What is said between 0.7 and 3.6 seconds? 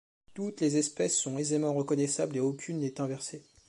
espèces sont aisément reconnaissables et aucune n'est inversée.